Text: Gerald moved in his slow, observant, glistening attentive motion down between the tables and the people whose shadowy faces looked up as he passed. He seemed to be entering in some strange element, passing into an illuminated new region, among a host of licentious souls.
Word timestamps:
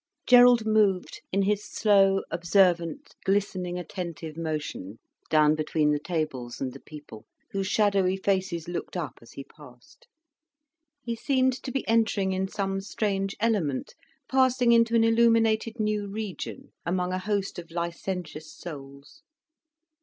Gerald 0.25 0.65
moved 0.65 1.21
in 1.31 1.43
his 1.43 1.63
slow, 1.63 2.23
observant, 2.31 3.13
glistening 3.23 3.77
attentive 3.77 4.35
motion 4.35 4.97
down 5.29 5.53
between 5.53 5.91
the 5.91 5.99
tables 5.99 6.59
and 6.59 6.73
the 6.73 6.79
people 6.79 7.27
whose 7.51 7.67
shadowy 7.67 8.17
faces 8.17 8.67
looked 8.67 8.97
up 8.97 9.19
as 9.21 9.33
he 9.33 9.43
passed. 9.43 10.07
He 11.03 11.15
seemed 11.15 11.53
to 11.61 11.71
be 11.71 11.87
entering 11.87 12.31
in 12.33 12.47
some 12.47 12.81
strange 12.81 13.35
element, 13.39 13.93
passing 14.27 14.71
into 14.71 14.95
an 14.95 15.03
illuminated 15.03 15.79
new 15.79 16.07
region, 16.07 16.71
among 16.83 17.13
a 17.13 17.19
host 17.19 17.59
of 17.59 17.69
licentious 17.69 18.51
souls. 18.51 19.21